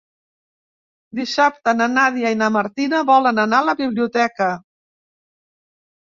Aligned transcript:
Dissabte 1.17 1.73
na 1.81 1.87
Nàdia 1.95 2.31
i 2.35 2.37
na 2.39 2.47
Martina 2.55 3.01
volen 3.09 3.41
anar 3.43 3.59
a 3.65 3.67
la 3.67 3.75
biblioteca. 3.83 4.49